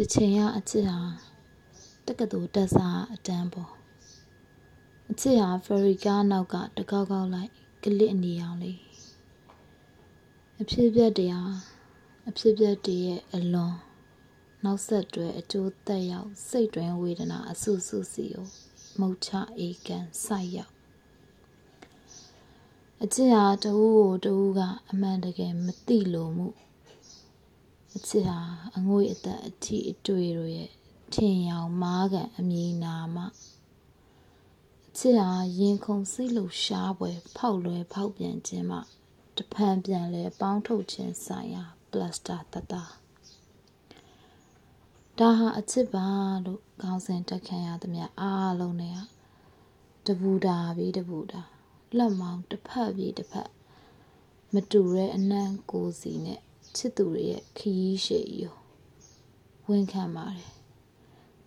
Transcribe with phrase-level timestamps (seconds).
[0.00, 0.98] တချိန်ကအချစ်ဟာ
[2.06, 3.72] တက္ကသိုလ်တက်စားအတန်းပေါ်
[5.10, 7.50] အချစ်ဟာဖရီကားနောက်ကတကောက်ကောက်လိုက်
[7.82, 8.72] ကလစ်နေအောင်လေ
[10.60, 11.52] အဖြစ်ပြက်တရား
[12.28, 13.74] အဖြစ်ပြက်တည်းရဲ့အလွန်
[14.64, 18.46] နောက်ဆက်တွဲအကျိုးသက်ရောက်စိတ်တွင်ဝေဒနာအဆုစုစီကို
[19.00, 20.72] မုတ်ချအေကန်စိုက်ရောက်
[23.02, 24.60] အချစ်ဟာတဝူကိုတဝူက
[24.90, 26.48] အမှန်တကယ်မသိလို့မှု
[27.96, 28.40] အချစ်ဟာ
[28.76, 30.70] အငွေအသက်အထီအတွေ့တို့ရဲ့
[31.14, 33.16] ထင်ရောင်မားကန်အမည်နာမ
[34.90, 38.78] အချစ်ဟာရင်ခုန်စိတ်လို့ရှားပွဲဖောက်လွယ်ဖောက်ပြန်ခြင်းမှ
[39.36, 42.82] တဖန်ပြန်လဲပေါင်းထုတ်ခြင်းဆိုင်ရာပလတ်စတာတတဒါ
[45.38, 46.08] ဟာအချစ်ပါ
[46.44, 48.98] လို့ခေါင်းစဉ်တက်ခံရသမျှအားလုံးနဲ့
[50.06, 51.42] တပူတာပြီးတပူတာ
[51.96, 53.50] လက်မောင်းတစ်ဖက်ပြီးတစ်ဖက်
[54.52, 56.40] မတူတဲ့အနံ့ကိုစီနဲ့
[56.76, 58.56] ချစ်သူတွေရဲ့ခရီးရှည်ကြီးကို
[59.68, 60.52] ဝန်ခံပါတယ်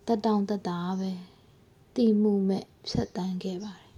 [0.06, 1.12] တက်တောင်တက်တာပဲ
[1.96, 3.92] တီမှုမဲ့ဖြတ်တန်းခဲ့ပါတယ်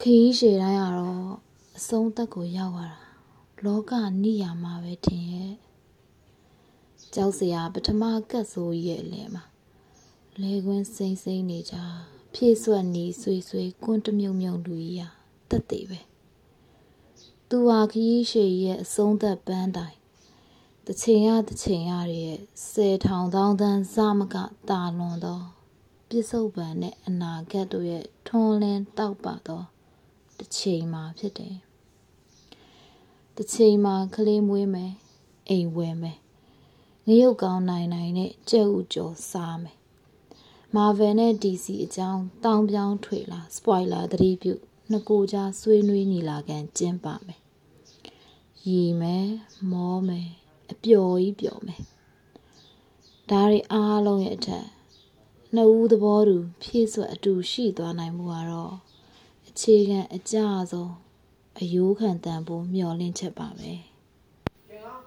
[0.00, 1.30] ခရီးရှည်တိုင်းကတော့
[1.76, 3.00] အဆုံးသက်ကိုရောက်လာတာ
[3.64, 5.54] လောကနိယာမှာပဲထင်ရဲ့
[7.14, 9.44] ကြောက်စရာပထမကတ်ဆိုးရဲ့လဲမှာ
[10.40, 11.76] လဲခွင်းစိမ့်စိမ့်နေကြ
[12.34, 15.08] ဖြည့်ဆွက်နေဆွေဆွေကွန်းတမြုံမြုံလူကြီးဟာ
[15.50, 16.09] တက်သေးပဲ
[17.52, 19.96] သူဟာခရီးရှည်ရဲ့အဆုံးသက်ပန်းတိုင်
[20.86, 22.38] တချိန်ရတချိန်ရရဲ့
[22.70, 24.36] ဆယ်ထောင်သောင်းသန်းစမက
[24.68, 25.40] တာလွန်သော
[26.08, 29.62] ပြစ္ဆုတ်ပံနဲ့အနာဂတ်တို့ရဲ့ထွန်းလင်းတောက်ပသော
[30.38, 31.56] တစ်ချိန်မှာဖြစ်တယ်
[33.36, 34.92] တစ်ချိန်မှာကလေးမွေးမယ်
[35.48, 36.18] အိမ်ဝယ်မယ်
[37.06, 39.76] ငရုတ်ကောင်းနိုင်နိုင်နဲ့ကြက်ဥကြော်စားမယ်
[40.74, 44.54] Marvel နဲ့ DC အကြောင်းတောင်းပြောင်းထွေလာ spoiler သတိပြု
[44.90, 47.40] နှစ်ကိုကြားဆွေးနွေးညီလာခံကျင်းပမယ်
[48.68, 49.28] ရည်မယ်
[49.70, 50.28] မောမယ်
[50.70, 51.82] အပျော်ကြီးပျော်မယ်
[53.30, 54.66] ဒါတွေအားလုံးရဲ့အထက်
[55.54, 58.74] နှစ်ဦးသဘောတူဖြည့်စွက်အတူရှိသွားနိုင်မှုကတော့
[59.48, 60.36] အခြေခံအကြ
[60.72, 60.92] ဆုံး
[61.58, 63.72] အယိုးခံတန်ဖို့မျှော်လင့်ချက်ပါပဲ။